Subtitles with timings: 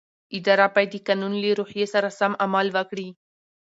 [0.37, 3.07] اداره باید د قانون له روحیې سره سم عمل وکړي.